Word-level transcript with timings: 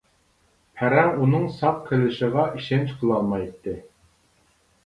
پەرەڭ 0.77 1.11
ئۇنىڭ 1.25 1.45
ساق 1.59 1.77
قېلىشىغا 1.91 2.47
ئىشەنچ 2.61 2.97
قىلالمايتتى. 3.03 3.75